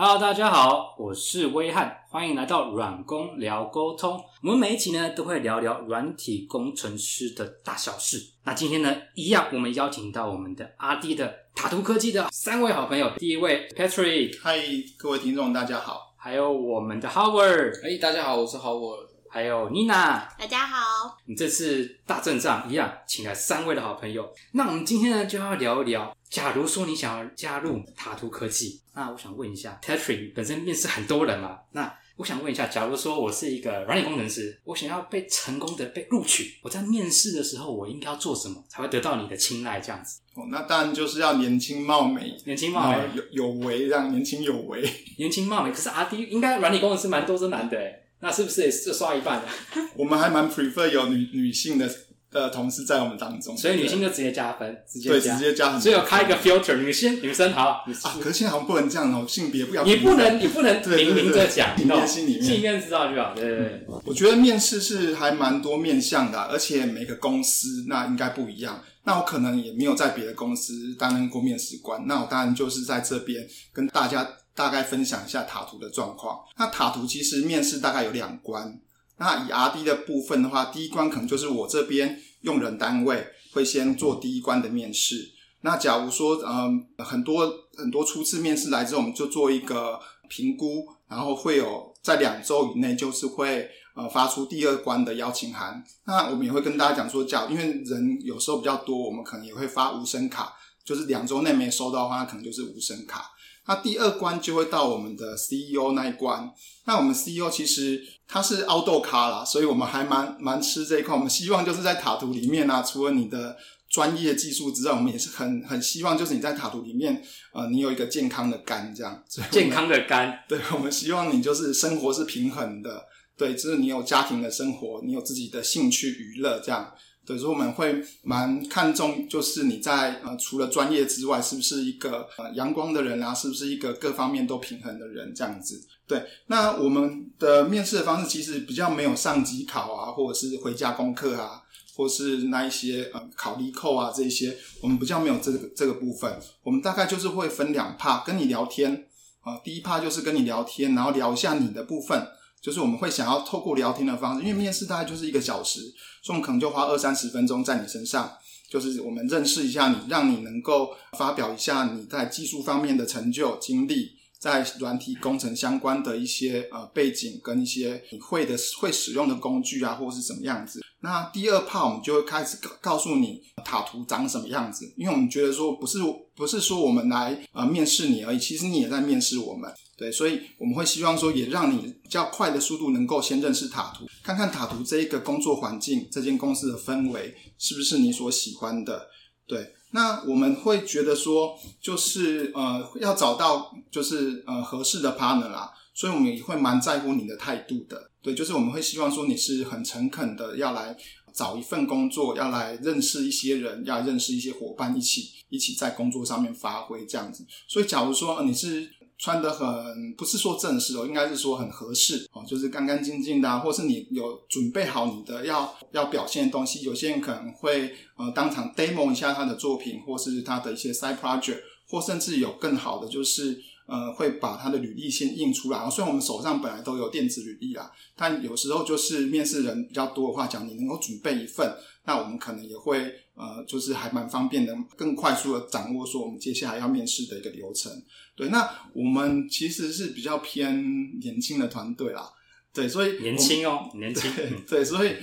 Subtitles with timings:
[0.00, 4.22] Hello，大家好，我是威汉，欢迎来到软工聊沟通。
[4.44, 8.34] 我们每一集呢都会聊聊软体工程师的大小事。
[8.44, 13.10] 那今天呢，一样我们邀请到我们的阿迪的塔图科技的三位好朋友。
[13.16, 14.56] 第一位 Patrick，嗨，
[14.96, 16.14] 各位听众，大家好。
[16.16, 19.08] 还有我们的 Howard，哎，大家好，我是 Howard。
[19.30, 21.18] 还有 Nina，大家好。
[21.26, 24.26] 你这次大阵仗一样，请来三位的好朋友。
[24.52, 39.78] 那我们今天呢就要聊一聊，假如说你想要加入塔图科技，那我想问一下，Patrick 本身面试很多人嘛，那我想问一下，假如说我是一个软件工程师，我想要被成功的被录取，我在面试的时候我应该要做什么才会得到你的青睐？
[39.78, 44.82] 这样子哦，那当然就是要年轻貌美，年轻貌美有有为，这样年轻有为，
[45.18, 45.70] 年轻貌美。
[45.70, 48.04] 可是阿 D 应该软体工程师蛮多是男的哎。
[48.20, 49.46] 那是不是也是刷一半的？
[49.96, 51.88] 我们还蛮 prefer 有女女性的
[52.32, 57.68] 呃同事在我们当中，所以女性就直接加分，直接对直接加，所以有开一个 filter，女性女生好。
[57.68, 63.34] 啊，可是现在好像不能这样哦，性别不要，你不能你不能明明着讲，你心里面心里面知道就好。
[63.34, 68.82] 对对对，我觉得面试是还蛮多面向的，而且每个公司那应该不一样。
[69.04, 74.28] 那我可能也没有在别的公司担任过面试官，那我当然就是在这边跟大家
[74.58, 76.40] 大概分享一下塔图的状况。
[76.56, 78.80] 那塔图其实面试大概有两关。
[79.18, 85.30] 那以 R D 的部分的话，第一关可能就是我这边用人单位会先做第一关的面试。
[85.60, 95.84] 那假如说，嗯，很多很多初次面试来之后，我们就做一个评估，然后会有在两周以内就是会呃发出第二关的邀请函。
[96.04, 100.52] 那我们也会跟大家讲说，假因为人有时候比较多，我们可能也会发无声卡，
[100.84, 103.30] 就是两周内没收到的话，可能就是无声卡。
[103.68, 106.50] 那第二关就会到我们的 CEO 那一关。
[106.86, 111.14] 那我们 CEO 其实他是凹豆咖啦，所以我们还蛮蛮吃这一块。
[111.14, 113.56] 我们希望就是在塔图里面啊，除了你的
[113.90, 119.22] 专业技术之外，我们也是很很希望就是你在塔图里面，呃，你有一个健康的肝这样。
[119.50, 123.04] 健康的肝， 对，我们希望你就是生活是平衡的，
[123.36, 126.92] 对，就是你有家庭的生活，你有自己的兴趣娱乐这样。
[127.28, 133.34] 所以说我们会蛮看重，就是你在呃除了专业之外，是不是一个呃阳光的人啊？
[133.34, 135.34] 是不是一个各方面都平衡的人？
[135.34, 135.86] 这样子。
[136.06, 141.60] 对，那我们的面试的方式其实比较没有上机考啊，或者是回家功课啊，
[141.94, 146.34] 或是那一些呃考力扣啊这些，我们比较没有这个这个部分。
[146.62, 149.04] 我们大概就是会分两趴跟你聊天
[149.42, 152.26] 啊，第一趴就是跟你聊天，然后聊一下你的部分。
[152.62, 155.80] 就是我们会想要透过聊天的方式，因为面试大概就是一个小时，
[156.22, 158.32] 所以我们可能就花二三十分钟在你身上，
[158.70, 164.18] 就是我们认识一下你，让你能够发表一下你在技术方面的成就经历。
[164.40, 170.80] 在软体工程相关的一些呃背景跟一些你会的会使用的工具啊，或是什么样子。
[171.00, 175.98] 那第二 part 我们就会开始告告诉你塔图长什么样子，因为我们觉得说不是
[176.36, 189.08] 不是说我们来呃面试你而已，其实你也在面试我们，对，所以我们会希望说也让你比较快的速度能够先认识塔图，看看塔图这一个工作环境，这间公司的氛围是不是你所喜欢的，
[189.48, 189.74] 对。
[189.90, 198.10] 那我们会觉得说，就是呃，要找到就是呃合适的 partner 啦，所以我们也会蛮在乎你的态度的。
[198.22, 200.94] 对，就是我们会希望说你是很诚恳的，要来
[201.34, 207.44] 找一份工作，要来认识一些人，要认识一些伙伴，一起一起在工作上面发挥这样子。
[207.66, 208.88] 所以，假如说你是。
[209.18, 216.82] 穿的很不是说正式哦，应该是说很合适哦，就是干干净净的，或是你有准备好你的要要表现的东西。
[216.82, 221.58] 有些人可能会呃当场 demo 一下他的作品，或是他的一些 side project，
[221.88, 225.90] 或甚至有更好的就是呃会把他的履历先印出来。
[225.90, 233.00] 虽然我们手上本来都有电子履历啦，但有时候就是面试人比较多的话，讲你能够准备一份，那我们可能也会
[233.34, 237.90] 呃就是还蛮方便的，更快速的掌握说我们接下来要面试的一个流程。
[238.36, 242.30] 对，那我们其实是比较偏年轻的团队啦，
[242.72, 244.30] 对，所以年轻哦，年轻，
[244.68, 245.14] 对，所以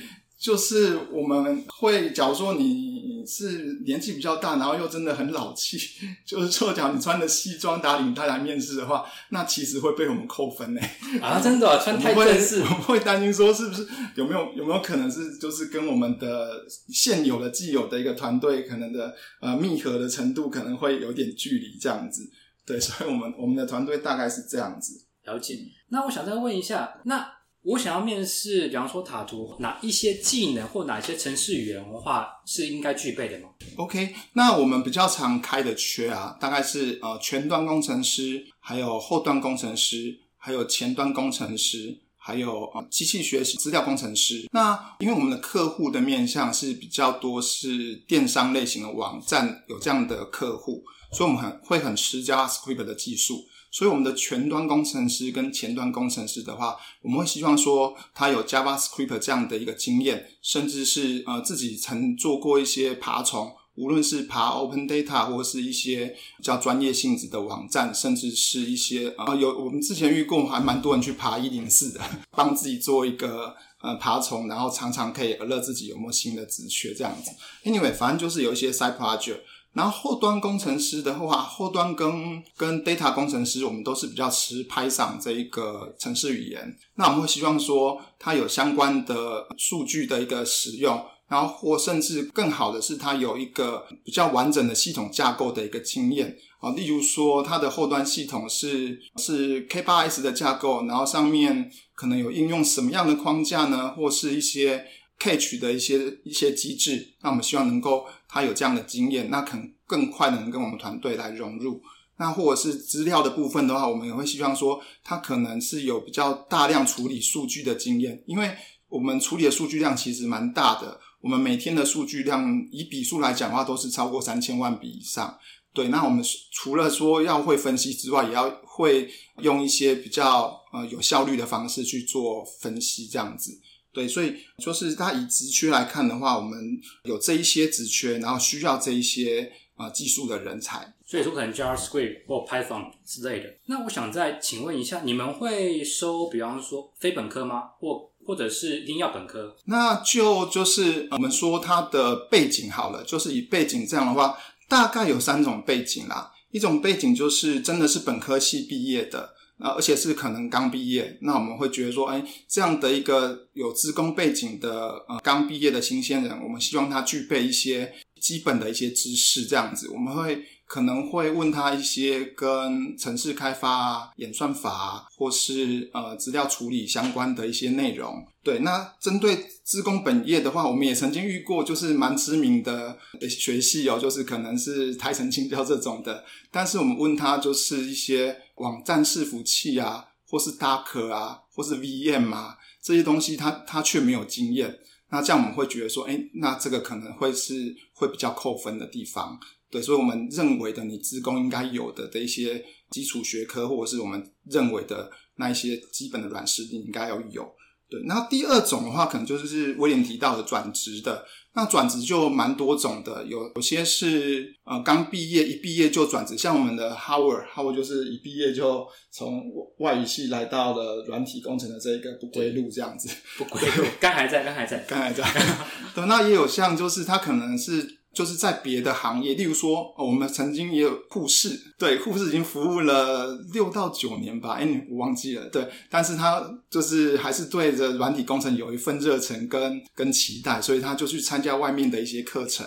[0.45, 5.75] 就是我们会，假如说你是年纪比较大，然后又真的很老气，
[6.23, 10.81] 就是说，假如你穿的西装打领带来面试的话，那其实会被我们扣分呢。
[11.19, 22.21] 啊，真的 穿太正式，我们会担心说是不是有没有有没有可能是就是跟我们的现有的既有的一个团队可能的呃密合的程度可能会有点距离这样子。
[22.67, 25.01] 对，所以，我们我们的团队大概是这样子。
[25.23, 25.57] 了解。
[25.89, 27.27] 那我想再问一下，那
[27.65, 44.47] 我想要面试，比方说塔图，哪一些技能或哪些城市语言的话是应该具备的吗？OK，那我们比较常开的缺啊，大概是呃前端工程师，还有后端工程师，还有前端工程师，还有啊机器学习资料工程师。
[44.51, 50.83] 那因为我们的客户的面向是比较多，是电商类型的网站有这样的客户。
[51.11, 53.45] 所以我们很会很吃 JavaScript 的技术，
[53.75, 63.51] 所以我们的全端工程师跟前端工程师的话，我们会希望说他有 JavaScript 这样的一个经验，甚至是呃自己曾做过一些爬虫。
[63.75, 71.99] 无论是爬 Open Data 或是一些比较专业性质的网站，甚至是一些啊有我们之前遇过还蛮多人去爬一零四的，
[72.31, 77.31] 帮自己做一个呃爬虫，然后常常可以娱乐自己有没有新的职缺这样子。
[77.69, 79.39] Anyway，反正就是有一些 side project。
[79.75, 86.75] 然后后端工程师的话，后端跟跟 data 工程师，我们都是比较吃 Python 这一个程式语言。
[86.95, 90.99] 那我们会希望说，它有相关的数据的一个使用。
[91.27, 103.89] 然后或甚至更好的是，它有一个比较完整的系统架构的一个经验啊，例如说它的后端系统是是 K8s 的架构，然后上面可能有应用什么样的框架呢？
[103.97, 104.85] 或是一些
[105.19, 111.81] Cache 的一些一些机制，那我们希望能够他有这样的经验，那可能更快的能跟我们团队来融入。
[112.17, 118.55] 那或者是资料的部分的话，我们也会希望说，它可能是有比较大量处理数据的经验，因为
[118.87, 120.99] 我们处理的数据量其实蛮大的。
[121.19, 125.37] 我们每天的数据量，以笔数来讲的话，都是超过三千万笔以上。
[125.73, 126.23] 对，那我们
[126.53, 129.09] 除了说要会分析之外，也要会
[129.41, 133.59] 用一些比较呃有效率的方式去做分析，这样子。
[133.95, 140.93] 对，所以就是它以职缺来看的话，我们有这一些职缺，然后需要这一些啊技术的人才。
[141.05, 143.53] 所以说，可能 JavaScript 或 Python 之类的。
[143.67, 147.69] 那我想再请问一下，你们会收，比方说非本科吗？
[147.79, 149.55] 或或者是一定要本科？
[149.65, 154.37] 那就就是我们说它的背景好了，就是以背景这样的话，
[154.67, 156.33] 大概有三种背景啦。
[156.51, 170.43] 一种背景就是真的是本科系毕业的，啊，而且是可能刚毕业，那我们会觉得说，哎，这样的一个有职工背景的呃刚毕业的新鲜人，我们希望他具备一些基本的一些知识，这样子我们会。
[170.67, 178.25] 可能会问他一些跟城市开发啊、演算法或是呃资料处理相关的一些内容。
[178.43, 182.97] 对，那针对资工本业的话，我们也曾经遇过，就是蛮知名的
[183.27, 186.23] 学系哦，就是可能是台城青椒这种的。
[186.51, 194.77] 但是我们问他，就是一些网站伺服器啊，或是 Docker 啊，或是 VM 啊这些东西，他他却没有经验。
[195.09, 199.39] 那这样我们会觉得说，哎，那这个可能会是会比较扣分的地方。
[199.75, 207.45] 对，所以我们认为的你职工应该有的的一些基础学科，或者是我们认为的那一些基本的软实力，应该要有。
[207.89, 211.25] 对，那第二种的话，可能就是威廉提到的转职的。
[211.55, 219.43] 那转职就蛮多种的，有有些是呃刚毕业一毕业就转职，像我们的 Howard，Howard 就是一毕业就从
[219.79, 223.09] 外语系来到了软体工程的这一个不归路这样子。
[223.37, 225.21] 不归路，刚还在，刚还在，刚还在。
[225.93, 228.04] 对，那也有像就是他可能是。
[228.15, 242.65] 就是在别的行业，例如说，我们曾经也有护士，对，护士已经服务了六到九年吧，哎，我忘记了，对，但是他就是还是对着软体工程有一份热忱跟跟期待，所以他就去参加外面的一些课程，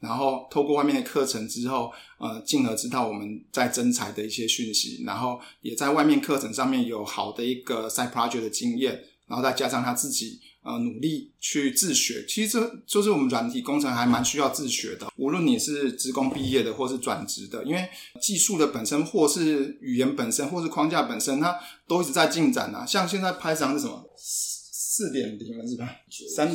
[0.00, 8.98] 然后透过外面的课程之后，呃，进而知道我们在征才的一些讯息，然后也在外面课程上面有好的一个 side project 的经验，
[9.28, 10.40] 然后再加上他自己。
[10.66, 15.06] 呃，努力去自学，其实这就是我们软体工程还蛮需要自学的。
[15.16, 17.88] 无论你是职工毕业的，或是转职的，因为
[18.20, 22.84] 技术的本身，或是语言本身，或是框架本身，它都一直在进展啊。
[22.84, 25.88] 像现在 Python 是什么四点零了，是吧？
[26.34, 26.50] 三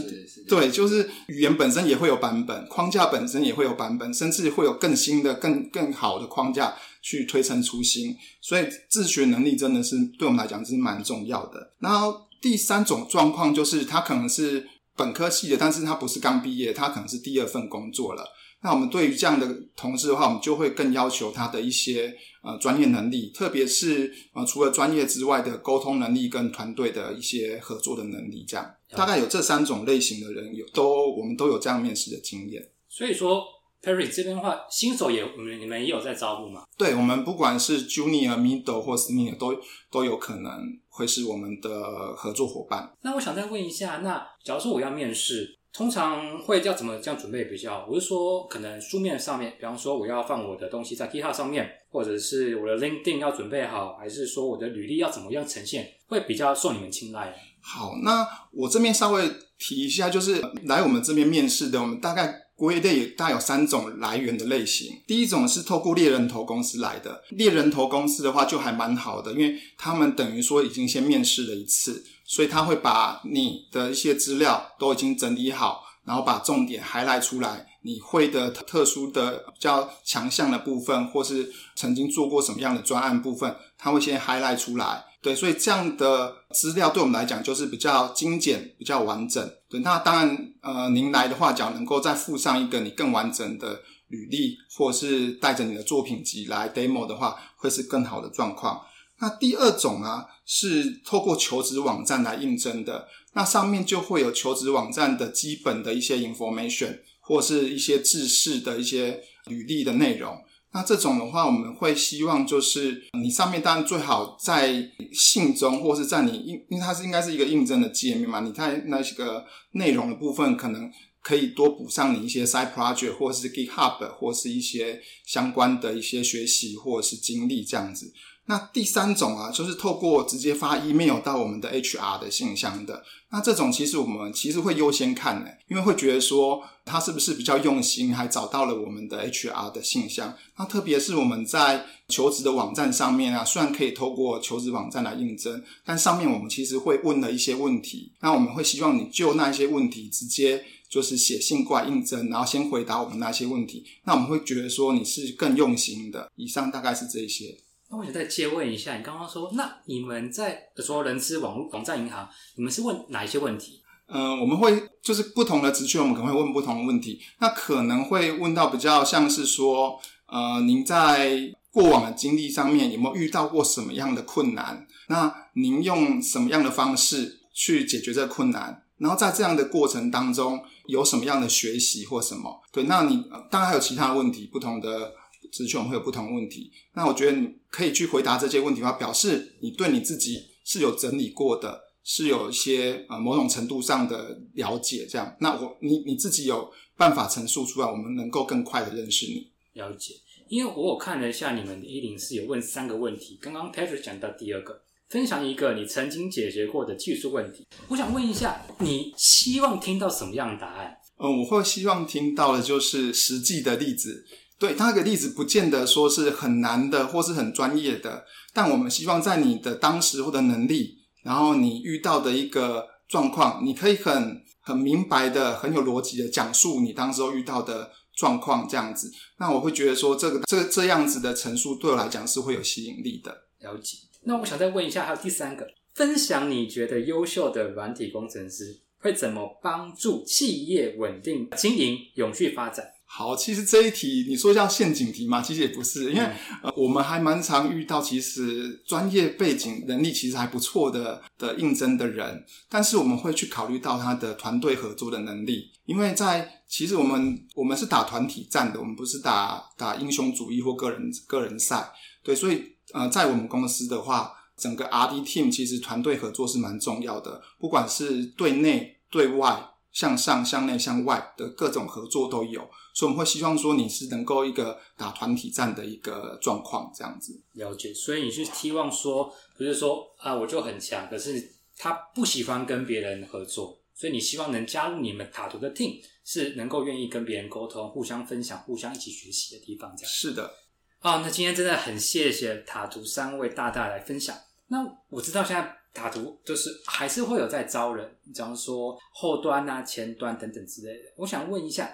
[0.45, 8.13] 对，就是语言本身也会有版本，框架本身也会有版本，甚至会有更新的、更更好的框架去推陈出新。
[8.41, 11.71] 所以自学能力真的是对我们来讲是蛮重要的。
[11.79, 12.27] 然后。
[12.41, 14.67] 第三种状况就是他可能是
[14.97, 18.23] 本科系的，但是他不是刚毕业，他可能是第二份工作了。
[18.63, 28.43] 那我们对于这样的同事的话，我们就会更要求他的一些呃专业能力，特别是呃除了专业之外的沟通能力跟团队的一些合作的能力。
[28.47, 32.61] 这样大概有这三种类型的人有都我们都有这样面试的经验。
[32.89, 33.43] 所以说。
[33.81, 36.63] Perry 这边的话，新手也你们你们也有在招募吗？
[36.77, 39.55] 对，我们不管是 Junior、Middle 或 Senior 都
[39.89, 40.51] 都有可能
[40.87, 42.93] 会是我们的合作伙伴。
[43.01, 47.87] 那我想再问一下，那假如说我要面试，通常会要怎么这样准备比较好？
[47.89, 57.35] 我是说，可能书面上面，比方说我要放我的东西在 GitHub 上面，或者是我的 LinkedIn 要准备好，还是说我的履历要怎么样呈现，会比较受你们青睐？
[57.61, 62.50] 好，那我这边稍微提一下，就是来我们这边面试的，我们大概。
[62.61, 65.01] 归类大有三种来源的类型。
[65.07, 85.05] 第一种是透过猎人头公司来的，猎人头公司的话就还蛮好的，因为他们等于说已经先面试了一次，所以他会把你的一些资料都已经整理好，然后把重点还来出来，你会的特殊的比较强项的部分，或是曾经做过什么样的专案部分，它会先 highlight 出来。
[85.23, 89.51] 对，所以这样的资料对我们来讲就是比较精简、比较完整。
[89.69, 98.81] 对，那当然，呃，您来的话，讲能够再附上一个你更完整的履历，或是带着你的作品集来 demo 的话，会是更好的状况。
[99.19, 110.43] 那第二种啊，是透过求职网站来应征的，那上面就会有求职网站的基本的一些 information，或是一些制式的一些履历的内容。
[110.73, 120.89] 那这种的话，我们会希望就是你上面当然最好在信中，或是在你应，因为它是应该是一个应征的界面嘛，你在那些个内容的部分，可能
[121.21, 128.13] 可以多补上你一些 side project，或是 GitHub，或是一些相关的一些学习或是经历这样子。
[128.51, 133.01] 那第三种啊，就是透过直接发 email 到我们的 HR 的信箱的。
[133.29, 140.35] 那这种其实我们其实会优先看的，因为会觉得说他是不是比较用心，还找到了我们的 HR 的信箱。
[140.57, 148.11] 那特别是我们在求职的网站上面啊，虽然可以透过求职网站来应征，但上面我们其实会问了一些问题。
[148.19, 153.85] 那我们会希望你就那一些问题直接就是写信过来应征，然后先回答我们那些问题。
[154.03, 156.29] 那我们会觉得说你是更用心的。
[156.35, 157.57] 以上大概是这些。
[157.91, 163.81] 那我想再接问一下，你刚刚说，那你们在说人资网络网站银行，你们是问哪一些问题？
[164.07, 167.19] 嗯，我们会就是不同的职缺，我们可能会问不同的问题。
[167.39, 171.37] 那可能会问到比较像是说，呃，您在
[171.69, 174.87] 过往的经历上面有没有遇到过什么样的困难？
[175.09, 178.83] 那您用什么样的方式去解决这个困难？
[178.99, 182.61] 然后在这样的过程当中有什么样的学习或什么？
[182.71, 185.13] 对，那你当然还有其他的问题，不同的。
[185.51, 195.07] 职权会有不同的问题，那我觉得你可以去回答这些问题的话，表示你对你自己是有整理过的，是有一些呃某种程度上的了解。
[195.09, 199.51] 这样，那我你你自己有办法陈述出来，我们能够更快的认识你。
[199.73, 200.13] 了解，
[200.47, 207.65] 因为我有看了一下你们一零四有问三个问题，刚刚 Patrick 讲到第二个，分享一个你曾经解决过的技术问题。
[207.87, 210.97] 我想问一下，你希望听到什么样的答案？
[211.17, 214.25] 嗯，我会希望听到的就是实际的例子。
[214.61, 233.31] 对他个例子，不见得说是很难的，或是很专业的，但我们希望在你的当时或者能力，然后你遇到的一个状况，你可以很很明白的、很有逻辑的讲述你当时候遇到的状况，这样子，那我会觉得说，这个这这样子的陈述对我来讲是会有吸引力的。
[233.61, 233.97] 了解。
[234.25, 242.85] 那我想再问一下，还有第三个，分享你觉得优秀的软体工程师会怎么帮助企业稳定经营、永续发展？
[243.13, 246.23] 好，其实这一题你说叫陷阱题嘛，其实也不是，因为
[246.63, 261.91] 呃，我们还蛮常遇到，其实专业背景能力其实还不错的的应征的人，但是我们会去考虑到他的团队合作的能力，因为在其实我们我们是打团体战的，我们不是打打英雄主义或个人个人赛，
[262.23, 262.63] 对，所以
[262.93, 269.67] 呃，在我们公司的话，整个 R D team 其实团队合作是蛮重要的，不管是对内对外。
[269.91, 272.61] 向上、向内、向外的各种合作都有，
[272.93, 277.41] 所以我们会希望说你是能够一个打团体战的一个状况这样子。
[277.53, 289.93] 了解，所以你是希望说，不是说啊我就很强，可是他不喜欢跟别人合作，所以你希望能加入你们塔图的 team，是能够愿意跟别人沟通、互相分享、互相一起学习的地方。
[289.97, 290.53] 这样是的。
[290.99, 294.37] 啊，那今天真的很谢谢塔图三位大大来分享。
[294.67, 294.77] 那
[295.09, 295.80] 我知道现在。
[295.93, 301.03] 塔图就是还是会有在招人，比方说后端啊、前端等等之类的。
[301.17, 301.89] 我想问一下，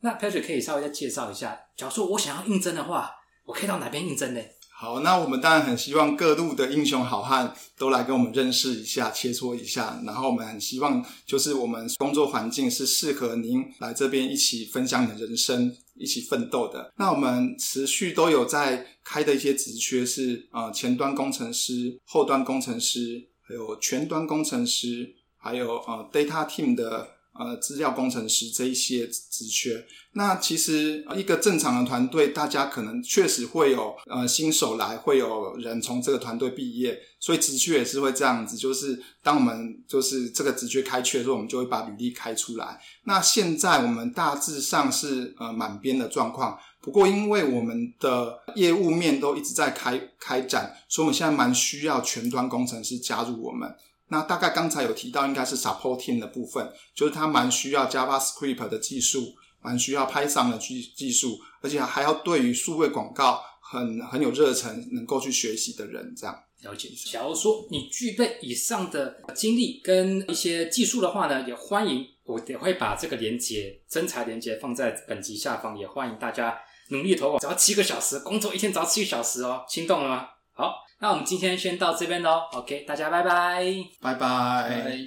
[0.00, 3.10] 那 Patrick 可以稍微再介绍一下，假如说我想要应征的话，
[3.44, 4.40] 我可以到哪边应征呢？
[4.80, 10.00] 好，那我们当然很希望各路的英雄好汉都来跟我们认识一下、切磋一下。
[10.06, 16.92] 然后我们很希望，就是我们工作环境是适合您来这边一起分享你的人生、一起奋斗的。
[16.96, 23.28] 那我们持续都有在开的一些职缺是呃前端工程师、后端工程师。
[23.54, 29.86] 有全端工程师，还有呃 data team 的呃资料工程师这一些职缺。
[30.12, 38.56] 那其实一个正常的团队，大家可能确实会有呃新手来，会有人从这个团队毕业，所以职缺也是会这样子。
[38.56, 42.80] 就是当我们就是这个职缺开缺的时候，我们就会把履历开出来。
[43.04, 46.58] 那现在我们大致上是呃满编的状况。
[46.88, 53.70] 不过，因为我们的业务面都一直在开开展，所以我们现在蛮需要全端工程师加入我们。
[54.08, 67.18] 那大概刚才有提到，应该是 supporting 的部分，就是他蛮需要 JavaScript 的技术，蛮需要 Python 的技技术，而且还要对于数位广告很很有热忱，能够去学习的人，这样了解一下。
[67.18, 72.06] 假如说你具备以上的经历跟一些技术的话呢，也欢迎。
[72.28, 76.54] 我也会把这个连接真才连接放在本集下方，也欢迎大家
[76.90, 80.28] 努力投稿，只要七个小时，工作一天只要七个小时哦，心动了吗？
[80.52, 83.64] 好，那我们今天先到这边喽，OK，大家拜拜。
[84.00, 84.98] 拜拜。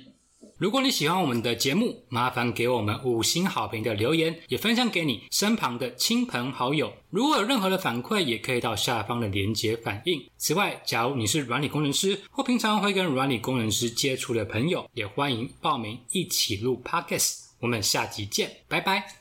[0.57, 6.93] 如果你喜欢我们的节目，麻烦给我们五星好评的留言，也分享给你身旁的亲朋好友。
[7.09, 10.23] 如果有任何的反馈，也可以到下方的连结反映。
[10.37, 17.39] 此外，假如你是软体工程师或平常会跟软体工程师接触的朋友，也欢迎报名一起录 Podcast。
[17.59, 19.20] 我们下集见，拜拜。